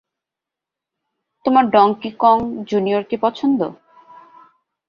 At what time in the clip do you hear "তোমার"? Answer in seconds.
1.45-1.65